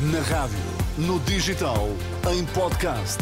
Na 0.00 0.20
rádio, 0.20 0.56
no 0.96 1.18
digital, 1.18 1.88
em 2.32 2.44
podcast. 2.54 3.18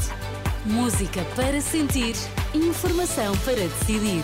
Música 0.67 1.25
para 1.35 1.59
sentir, 1.59 2.15
informação 2.53 3.35
para 3.39 3.55
decidir. 3.55 4.23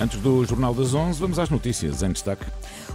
Antes 0.00 0.18
do 0.20 0.46
Jornal 0.46 0.72
das 0.72 0.94
11, 0.94 1.20
vamos 1.20 1.38
às 1.38 1.50
notícias 1.50 2.02
em 2.02 2.10
destaque. 2.10 2.46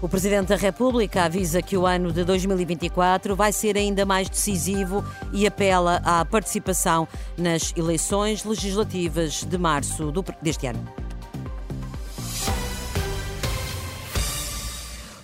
O 0.02 0.10
Presidente 0.10 0.48
da 0.48 0.56
República 0.56 1.26
avisa 1.26 1.62
que 1.62 1.78
o 1.78 1.86
ano 1.86 2.12
de 2.12 2.24
2024 2.24 3.36
vai 3.36 3.54
ser 3.54 3.78
ainda 3.78 4.08
mais 4.08 4.28
decisivo 4.28 5.06
e 5.32 5.46
apela 5.46 6.02
à 6.04 6.26
participação 6.26 7.08
nas 7.38 7.72
eleições 7.78 8.44
legislativas 8.44 9.44
de 9.44 9.58
março 9.60 10.12
deste 10.42 10.66
ano. 10.66 11.01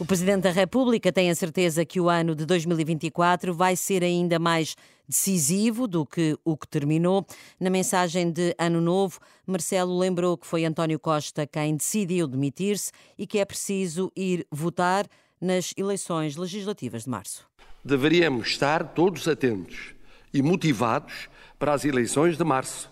Presidente 0.07 0.43
da 0.43 0.51
República 0.51 1.11
tem 1.11 1.29
a 1.29 1.35
certeza 1.35 1.83
que 1.83 1.99
o 1.99 2.07
ano 2.07 2.33
de 2.33 2.45
2024 2.45 3.53
vai 3.53 3.75
ser 3.75 4.05
ainda 4.05 4.39
mais 4.39 4.73
decisivo 5.05 5.85
do 5.85 6.05
que 6.05 6.37
o 6.45 6.55
que 6.55 6.65
terminou. 6.65 7.25
Na 7.59 7.69
mensagem 7.69 8.31
de 8.31 8.55
Ano 8.57 8.79
Novo, 8.79 9.19
Marcelo 9.45 9.99
lembrou 9.99 10.37
que 10.37 10.47
foi 10.47 10.63
António 10.63 10.97
Costa 10.97 11.45
quem 11.45 11.75
decidiu 11.75 12.25
demitir-se 12.25 12.89
e 13.17 13.27
que 13.27 13.37
é 13.37 13.43
preciso 13.43 14.09
ir 14.15 14.47
votar 14.49 15.05
nas 15.41 15.73
eleições 15.75 16.37
legislativas 16.37 17.03
de 17.03 17.09
março. 17.09 17.45
Deveríamos 17.83 18.47
estar 18.47 18.85
todos 18.93 19.27
atentos 19.27 19.93
e 20.33 20.41
motivados 20.41 21.27
para 21.59 21.73
as 21.73 21.83
eleições 21.83 22.37
de 22.37 22.43
março, 22.45 22.89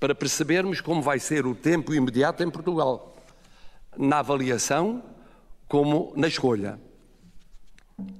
para 0.00 0.14
percebermos 0.14 0.80
como 0.80 1.02
vai 1.02 1.18
ser 1.18 1.44
o 1.44 1.54
tempo 1.54 1.92
imediato 1.92 2.42
em 2.42 2.50
Portugal, 2.50 3.14
na 3.98 4.20
avaliação 4.20 5.02
como 5.72 6.12
na 6.14 6.28
escolha. 6.28 6.78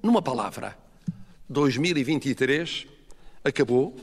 Numa 0.03 0.23
palavra, 0.23 0.75
2023 1.51 2.87
acabou 3.45 3.95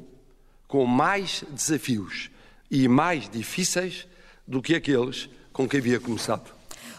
com 0.68 0.86
mais 0.86 1.44
desafios 1.50 2.30
e 2.70 2.88
mais 2.88 3.28
difíceis 3.28 4.08
do 4.48 4.62
que 4.62 4.76
aqueles 4.76 5.28
com 5.52 5.68
que 5.68 5.78
havia 5.78 6.00
começado. 6.00 6.52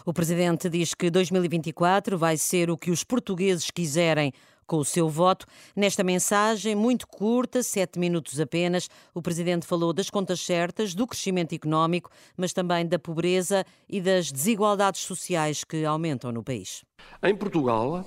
O 0.05 0.11
presidente 0.11 0.69
diz 0.69 0.93
que 0.93 1.09
2024 1.09 2.17
vai 2.17 2.35
ser 2.35 2.69
o 2.69 2.77
que 2.77 2.91
os 2.91 3.01
portugueses 3.01 3.71
quiserem 3.71 4.33
com 4.71 4.77
o 4.77 4.85
seu 4.85 5.09
voto. 5.09 5.45
Nesta 5.75 6.01
mensagem, 6.01 6.75
muito 6.75 7.05
curta, 7.05 7.61
sete 7.61 7.99
minutos 7.99 8.39
apenas, 8.39 8.89
o 9.13 9.21
presidente 9.21 9.67
falou 9.67 9.91
das 9.91 10.09
contas 10.09 10.39
certas, 10.39 10.95
do 10.95 11.05
crescimento 11.05 11.53
económico, 11.53 12.09
mas 12.37 12.53
também 12.53 12.87
da 12.87 12.97
pobreza 12.97 13.65
e 13.89 13.99
das 13.99 14.31
desigualdades 14.31 15.01
sociais 15.01 15.65
que 15.65 15.83
aumentam 15.83 16.31
no 16.31 16.41
país. 16.41 16.85
Em 17.21 17.35
Portugal, 17.35 18.05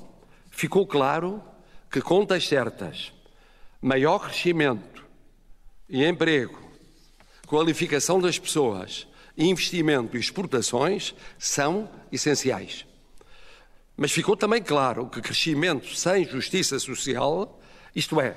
ficou 0.51 0.87
claro 0.87 1.43
que 1.91 2.01
contas 2.01 2.49
certas 2.49 3.13
maior 3.83 4.21
crescimento 4.21 5.05
e 5.87 6.03
emprego, 6.03 6.59
qualificação 7.47 8.19
das 8.19 8.39
pessoas, 8.39 9.07
investimento 9.37 10.17
e 10.17 10.21
exportações 10.21 11.15
são 11.39 11.91
essenciais. 12.11 12.87
Mas 13.97 14.11
ficou 14.11 14.37
também 14.37 14.63
claro 14.63 15.07
que 15.07 15.21
crescimento 15.21 15.95
sem 15.95 16.25
justiça 16.25 16.79
social, 16.79 17.61
isto 17.95 18.21
é, 18.21 18.37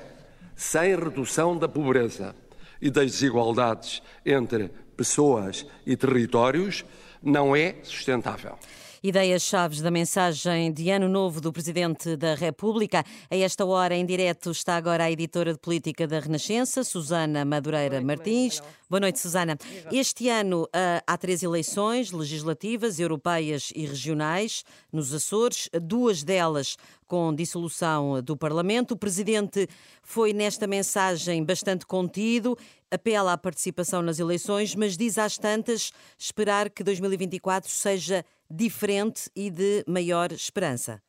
sem 0.54 0.94
redução 0.94 1.56
da 1.56 1.68
pobreza 1.68 2.34
e 2.80 2.90
das 2.90 3.10
desigualdades 3.10 4.00
entre 4.24 4.70
pessoas 4.96 5.66
e 5.84 5.96
territórios, 5.96 6.84
não 7.20 7.56
é 7.56 7.76
sustentável. 7.82 8.56
Ideias-chaves 9.02 9.80
da 9.80 9.90
mensagem 9.90 10.72
de 10.72 10.90
Ano 10.90 11.08
Novo 11.08 11.40
do 11.40 11.52
Presidente 11.52 12.16
da 12.16 12.34
República. 12.34 13.04
A 13.30 13.36
esta 13.36 13.64
hora, 13.64 13.94
em 13.94 14.04
direto, 14.04 14.50
está 14.50 14.76
agora 14.76 15.04
a 15.04 15.10
editora 15.10 15.52
de 15.52 15.58
política 15.58 16.06
da 16.06 16.18
Renascença, 16.18 16.82
Susana 16.82 17.44
Madureira 17.44 18.00
Martins. 18.00 18.60
Boa 18.90 19.00
noite, 19.00 19.20
Susana. 19.20 19.56
Este 19.92 20.28
ano 20.28 20.68
ah, 20.72 21.02
há 21.06 21.16
três 21.16 21.42
eleições 21.42 22.10
legislativas, 22.10 22.98
europeias 22.98 23.70
e 23.76 23.86
regionais, 23.86 24.64
nos 24.92 25.14
Açores, 25.14 25.68
duas 25.80 26.24
delas 26.24 26.76
com 27.06 27.34
dissolução 27.34 28.22
do 28.22 28.36
Parlamento. 28.36 28.92
O 28.92 28.96
Presidente 28.96 29.68
foi 30.02 30.32
nesta 30.32 30.66
mensagem 30.66 31.42
bastante 31.44 31.86
contido, 31.86 32.56
apela 32.90 33.32
à 33.32 33.38
participação 33.38 34.02
nas 34.02 34.18
eleições, 34.18 34.74
mas 34.74 34.96
diz 34.96 35.18
às 35.18 35.36
tantas 35.36 35.92
esperar 36.16 36.70
que 36.70 36.82
2024 36.82 37.70
seja 37.70 38.24
diferente 38.50 39.30
e 39.36 39.50
de 39.50 39.84
maior 39.86 40.32
esperança. 40.32 41.02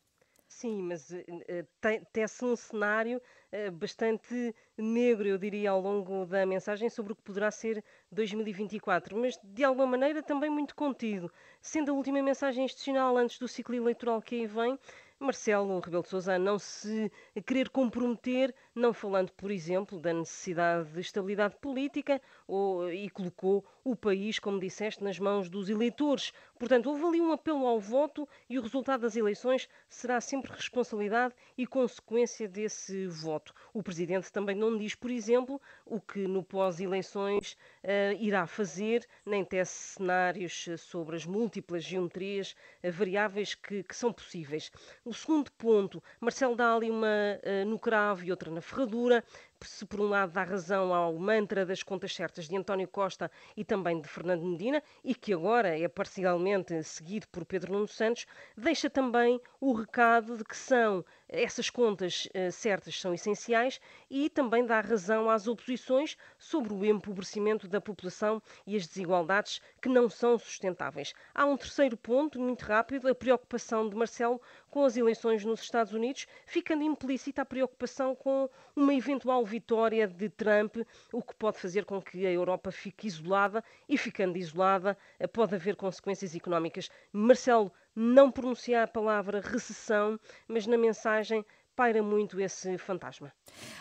Sim, 0.59 0.81
mas 0.81 1.09
uh, 1.09 2.05
tece 2.11 2.43
um 2.43 2.53
cenário 2.53 3.21
uh, 3.53 3.71
bastante 3.71 4.53
negro, 4.77 5.25
eu 5.25 5.37
diria, 5.37 5.71
ao 5.71 5.79
longo 5.79 6.25
da 6.25 6.45
mensagem 6.45 6.89
sobre 6.89 7.13
o 7.13 7.15
que 7.15 7.21
poderá 7.21 7.49
ser 7.49 7.81
2024, 8.11 9.17
mas 9.17 9.39
de 9.41 9.63
alguma 9.63 9.87
maneira 9.87 10.21
também 10.21 10.49
muito 10.49 10.75
contido. 10.75 11.31
Sendo 11.61 11.91
a 11.91 11.93
última 11.93 12.21
mensagem 12.21 12.65
institucional 12.65 13.15
antes 13.15 13.39
do 13.39 13.47
ciclo 13.47 13.73
eleitoral 13.73 14.21
que 14.21 14.35
aí 14.35 14.47
vem, 14.47 14.77
Marcelo 15.19 15.79
Rebelo 15.79 16.03
de 16.03 16.09
Sousa 16.09 16.39
não 16.39 16.57
se 16.57 17.11
querer 17.45 17.69
comprometer, 17.69 18.55
não 18.73 18.93
falando, 18.93 19.31
por 19.33 19.51
exemplo, 19.51 19.99
da 19.99 20.13
necessidade 20.13 20.91
de 20.91 21.01
estabilidade 21.01 21.55
política 21.57 22.21
ou, 22.47 22.89
e 22.89 23.09
colocou 23.09 23.65
o 23.89 23.95
país, 23.95 24.37
como 24.39 24.59
disseste, 24.59 25.03
nas 25.03 25.19
mãos 25.19 25.49
dos 25.49 25.69
eleitores. 25.69 26.31
Portanto, 26.57 26.89
houve 26.89 27.05
ali 27.05 27.21
um 27.21 27.31
apelo 27.31 27.65
ao 27.65 27.79
voto 27.79 28.27
e 28.49 28.59
o 28.59 28.61
resultado 28.61 29.01
das 29.01 29.15
eleições 29.15 29.67
será 29.87 30.21
sempre 30.21 30.51
responsabilidade 30.51 31.33
e 31.57 31.65
consequência 31.65 32.47
desse 32.47 33.07
voto. 33.07 33.53
O 33.73 33.81
Presidente 33.81 34.31
também 34.31 34.55
não 34.55 34.77
diz, 34.77 34.93
por 34.93 35.09
exemplo, 35.09 35.61
o 35.85 35.99
que 35.99 36.27
no 36.27 36.43
pós-eleições 36.43 37.53
uh, 37.83 38.15
irá 38.19 38.45
fazer, 38.45 39.07
nem 39.25 39.43
tece 39.43 39.95
cenários 39.95 40.67
sobre 40.77 41.15
as 41.15 41.25
múltiplas 41.25 41.83
geometrias 41.83 42.55
uh, 42.83 42.91
variáveis 42.91 43.55
que, 43.55 43.83
que 43.83 43.95
são 43.95 44.11
possíveis. 44.11 44.71
O 45.05 45.13
segundo 45.13 45.51
ponto, 45.53 46.03
Marcelo 46.19 46.55
dá 46.55 46.75
ali 46.75 46.91
uma 46.91 47.07
uh, 47.07 47.65
no 47.65 47.79
cravo 47.79 48.23
e 48.25 48.31
outra 48.31 48.51
na 48.51 48.61
ferradura 48.61 49.23
se 49.67 49.85
por 49.85 49.99
um 49.99 50.09
lado 50.09 50.31
dá 50.31 50.43
razão 50.43 50.93
ao 50.93 51.13
mantra 51.17 51.65
das 51.65 51.83
contas 51.83 52.13
certas 52.13 52.47
de 52.47 52.55
António 52.55 52.87
Costa 52.87 53.29
e 53.55 53.63
também 53.63 53.99
de 53.99 54.07
Fernando 54.07 54.45
Medina, 54.45 54.81
e 55.03 55.13
que 55.13 55.33
agora 55.33 55.77
é 55.77 55.87
parcialmente 55.87 56.81
seguido 56.83 57.27
por 57.27 57.45
Pedro 57.45 57.73
Nuno 57.73 57.87
Santos, 57.87 58.25
deixa 58.55 58.89
também 58.89 59.41
o 59.59 59.73
recado 59.73 60.37
de 60.37 60.43
que 60.43 60.55
são 60.55 61.03
essas 61.29 61.69
contas 61.69 62.27
uh, 62.27 62.51
certas 62.51 62.99
são 62.99 63.13
essenciais 63.13 63.79
e 64.09 64.29
também 64.29 64.65
dá 64.65 64.81
razão 64.81 65.29
às 65.29 65.47
oposições 65.47 66.17
sobre 66.37 66.73
o 66.73 66.83
empobrecimento 66.83 67.67
da 67.67 67.79
população 67.79 68.41
e 68.65 68.75
as 68.75 68.87
desigualdades 68.87 69.61
que 69.81 69.87
não 69.87 70.09
são 70.09 70.37
sustentáveis. 70.37 71.13
Há 71.33 71.45
um 71.45 71.55
terceiro 71.55 71.95
ponto, 71.95 72.39
muito 72.39 72.63
rápido, 72.63 73.07
a 73.07 73.15
preocupação 73.15 73.87
de 73.87 73.95
Marcelo 73.95 74.41
com 74.69 74.83
as 74.83 74.97
eleições 74.97 75.45
nos 75.45 75.61
Estados 75.61 75.93
Unidos, 75.93 76.25
ficando 76.45 76.83
implícita 76.83 77.43
a 77.43 77.45
preocupação 77.45 78.15
com 78.15 78.49
uma 78.75 78.93
eventual 78.93 79.45
vitória 79.45 80.07
de 80.07 80.29
Trump, 80.29 80.77
o 81.13 81.21
que 81.21 81.35
pode 81.35 81.59
fazer 81.59 81.85
com 81.85 82.01
que 82.01 82.25
a 82.25 82.31
Europa 82.31 82.71
fique 82.71 83.07
isolada 83.07 83.63
e, 83.87 83.97
ficando 83.97 84.37
isolada, 84.37 84.97
eh, 85.19 85.27
pode 85.27 85.55
haver 85.55 85.75
consequências 85.75 86.35
económicas. 86.35 86.89
Marcelo 87.11 87.71
não 87.99 88.31
pronuncia 88.31 88.81
a 88.83 88.87
palavra 88.87 89.41
recessão, 89.41 90.17
mas 90.47 90.65
na 90.65 90.77
mensagem 90.77 91.45
paira 91.79 92.03
muito 92.03 92.41
esse 92.41 92.77
fantasma. 92.77 93.31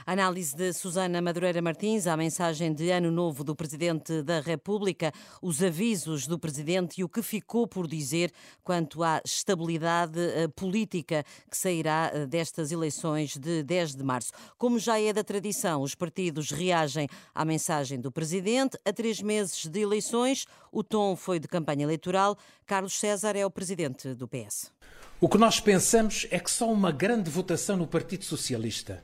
Análise 0.07 0.55
de 0.55 0.73
Susana 0.73 1.21
Madureira 1.21 1.61
Martins 1.61 2.07
à 2.07 2.17
mensagem 2.17 2.73
de 2.73 2.91
Ano 2.93 3.11
Novo 3.11 3.43
do 3.43 3.57
Presidente 3.57 4.23
da 4.23 4.39
República, 4.39 5.13
os 5.43 5.61
avisos 5.65 6.25
do 6.25 6.39
Presidente 6.39 7.01
e 7.01 7.03
o 7.03 7.09
que 7.09 7.21
ficou 7.23 7.67
por 7.67 7.89
dizer 7.89 8.31
quanto 8.63 9.03
à 9.03 9.21
estabilidade 9.25 10.21
eh, 10.21 10.47
política 10.47 11.25
que 11.51 11.57
sairá 11.57 12.13
eh, 12.15 12.25
destas 12.25 12.71
eleições 12.71 13.37
de 13.37 13.65
10 13.65 13.97
de 13.97 14.05
março. 14.05 14.31
Como 14.57 14.79
já 14.79 15.01
é 15.01 15.13
da 15.13 15.25
tradição, 15.25 15.83
os 15.83 15.97
partidos 15.97 16.53
reagem 16.53 17.09
à 17.35 17.45
mensagem 17.45 18.01
do 18.01 18.13
Presidente. 18.13 18.79
A 18.85 18.93
três 18.93 19.21
meses 19.21 19.67
de 19.67 19.81
eleições, 19.81 20.47
o 20.71 20.85
tom 20.85 21.17
foi 21.17 21.41
de 21.41 21.49
campanha 21.49 21.83
eleitoral. 21.83 22.39
Carlos 22.65 22.97
César 22.97 23.35
é 23.35 23.45
o 23.45 23.51
Presidente 23.51 24.15
do 24.15 24.29
PS. 24.29 24.71
O 25.21 25.29
que 25.29 25.37
nós 25.37 25.59
pensamos 25.59 26.29
é 26.31 26.39
que 26.39 26.49
só 26.49 26.71
uma 26.73 26.93
grande 26.93 27.29
votação 27.29 27.77
no 27.77 27.89
Partido 27.89 28.25
Socialista 28.25 29.03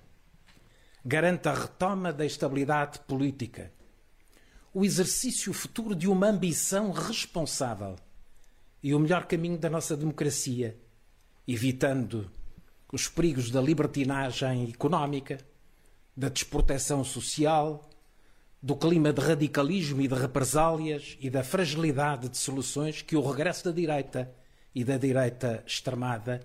garante 1.04 1.48
a 1.48 1.52
retoma 1.52 2.12
da 2.12 2.24
estabilidade 2.24 3.00
política, 3.00 3.72
o 4.72 4.84
exercício 4.84 5.52
futuro 5.52 5.92
de 5.92 6.06
uma 6.06 6.28
ambição 6.28 6.92
responsável 6.92 7.96
e 8.80 8.94
o 8.94 9.00
melhor 9.00 9.26
caminho 9.26 9.58
da 9.58 9.68
nossa 9.68 9.96
democracia, 9.96 10.78
evitando 11.48 12.30
os 12.92 13.08
perigos 13.08 13.50
da 13.50 13.60
libertinagem 13.60 14.70
económica, 14.70 15.38
da 16.16 16.28
desproteção 16.28 17.02
social, 17.02 17.90
do 18.62 18.76
clima 18.76 19.12
de 19.12 19.20
radicalismo 19.20 20.00
e 20.00 20.06
de 20.06 20.14
represálias 20.14 21.18
e 21.18 21.28
da 21.28 21.42
fragilidade 21.42 22.28
de 22.28 22.38
soluções 22.38 23.02
que 23.02 23.16
o 23.16 23.28
regresso 23.28 23.64
da 23.64 23.72
direita 23.72 24.32
e 24.74 24.84
da 24.84 24.96
direita 24.96 25.62
extremada 25.66 26.40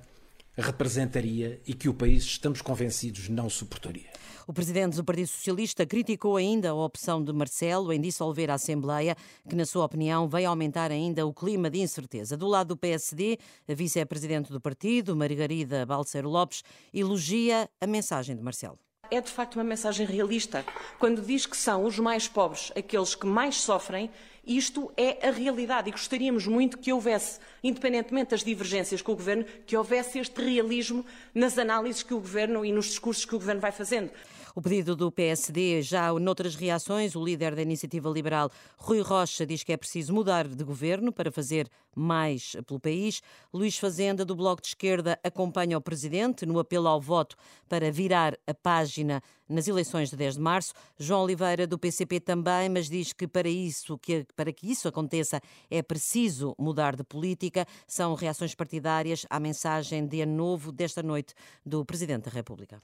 representaria 0.58 1.60
e 1.66 1.74
que 1.74 1.90
o 1.90 1.94
país, 1.94 2.24
estamos 2.24 2.62
convencidos, 2.62 3.30
não 3.30 3.50
suportaria. 3.50 4.10
O 4.46 4.54
presidente 4.54 4.96
do 4.96 5.04
Partido 5.04 5.28
Socialista 5.28 5.86
criticou 5.86 6.36
ainda 6.36 6.72
a 6.72 6.74
opção 6.74 7.24
de 7.24 7.32
Marcelo 7.32 7.94
em 7.94 8.02
dissolver 8.02 8.50
a 8.50 8.56
Assembleia, 8.56 9.16
que, 9.48 9.56
na 9.56 9.64
sua 9.64 9.86
opinião, 9.86 10.28
veio 10.28 10.50
aumentar 10.50 10.92
ainda 10.92 11.26
o 11.26 11.34
clima 11.34 11.70
de 11.70 11.80
incerteza. 11.80 12.36
Do 12.36 12.48
lado 12.48 12.70
do 12.70 12.78
PSD, 12.78 13.38
a 13.68 13.74
vice-presidente 13.74 14.52
do 14.52 14.60
partido, 14.60 15.16
Margarida 15.16 15.86
Balseiro 15.86 16.30
Lopes, 16.30 16.64
elogia 16.92 17.70
a 17.80 17.86
mensagem 17.86 18.36
de 18.36 18.42
Marcelo 18.42 18.80
é 19.12 19.20
de 19.20 19.32
facto 19.32 19.56
uma 19.56 19.64
mensagem 19.64 20.06
realista. 20.06 20.64
Quando 21.00 21.22
diz 21.22 21.46
que 21.46 21.58
são 21.58 21.84
os 21.84 21.98
mais 21.98 22.28
pobres 22.28 22.72
aqueles 22.76 23.16
que 23.16 23.26
mais 23.26 23.60
sofrem, 23.60 24.10
isto 24.46 24.92
é 24.98 25.28
a 25.28 25.32
realidade 25.32 25.90
e 25.90 25.92
gostaríamos 25.92 26.48
muito 26.48 26.78
que 26.78 26.92
houvesse, 26.92 27.40
independentemente 27.64 28.32
das 28.32 28.44
divergências 28.44 29.02
com 29.02 29.12
o 29.12 29.16
Governo, 29.16 29.46
que 29.66 29.78
houvesse 29.78 30.20
este 30.20 30.42
realismo 30.42 31.06
nas 31.34 31.58
análises 31.58 32.04
que 32.04 32.14
o 32.14 32.20
Governo 32.20 32.66
e 32.66 32.72
nos 32.72 32.88
discursos 32.88 33.26
que 33.26 33.36
o 33.36 33.40
Governo 33.40 33.62
vai 33.62 33.72
fazendo. 33.72 34.12
O 34.56 34.62
pedido 34.62 34.96
do 34.96 35.12
PSD, 35.12 35.82
já 35.82 36.12
noutras 36.14 36.56
reações, 36.56 37.16
o 37.16 37.24
líder 37.24 37.56
da 37.56 37.62
Iniciativa 37.62 38.10
Liberal, 38.10 38.52
Rui 38.78 39.00
Rocha, 39.00 39.46
diz 39.46 39.64
que 39.64 39.72
é 39.72 39.78
preciso 39.78 40.14
mudar 40.14 40.48
de 40.48 40.64
governo 40.64 41.14
para 41.14 41.32
fazer 41.32 41.70
mais 41.96 42.56
pelo 42.66 42.80
país. 42.80 43.22
Luís 43.54 43.78
Fazenda, 43.78 44.26
do 44.26 44.36
Bloco 44.36 44.62
de 44.62 44.70
Esquerda, 44.70 45.20
acompanha 45.24 45.78
o 45.78 45.82
presidente 45.82 46.46
no 46.46 46.60
apelo 46.60 46.88
ao 46.88 47.00
voto 47.00 47.36
para 47.68 47.92
virar 47.92 48.38
a 48.48 48.54
página 48.54 49.22
nas 49.48 49.68
eleições 49.68 50.10
de 50.10 50.16
10 50.16 50.36
de 50.36 50.42
março. 50.42 50.74
João 50.98 51.24
Oliveira, 51.24 51.66
do 51.66 51.78
PCP, 51.78 52.20
também, 52.20 52.70
mas 52.70 52.90
diz 52.90 53.14
que 53.14 53.28
para, 53.28 53.50
isso, 53.50 53.98
que 53.98 54.26
para 54.40 54.54
que 54.54 54.72
isso 54.72 54.88
aconteça 54.88 55.42
é 55.70 55.82
preciso 55.82 56.56
mudar 56.58 56.96
de 56.96 57.04
política. 57.04 57.68
São 57.86 58.16
reações 58.16 58.56
partidárias 58.56 59.26
à 59.30 59.38
mensagem 59.38 60.08
de 60.08 60.22
ano 60.22 60.34
novo 60.34 60.72
desta 60.72 61.04
noite 61.04 61.34
do 61.66 61.84
Presidente 61.84 62.24
da 62.24 62.32
República. 62.32 62.82